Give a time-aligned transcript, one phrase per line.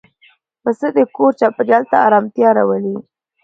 [0.63, 2.95] پسه د کور چاپېریال ته آرامتیا راولي.